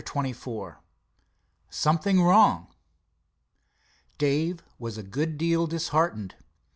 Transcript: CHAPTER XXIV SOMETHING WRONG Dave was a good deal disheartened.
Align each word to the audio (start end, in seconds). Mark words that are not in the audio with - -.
CHAPTER 0.03 0.29
XXIV 0.29 0.77
SOMETHING 1.69 2.23
WRONG 2.23 2.65
Dave 4.17 4.63
was 4.79 4.97
a 4.97 5.03
good 5.03 5.37
deal 5.37 5.67
disheartened. 5.67 6.33